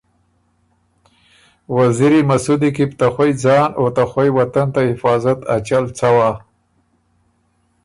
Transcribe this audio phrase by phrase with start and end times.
[1.75, 5.83] وزیری مسُودی کی بُو ته خوئ ځان او ته خوئ وطن ته حفاظت ا چل
[5.97, 6.29] څوا۔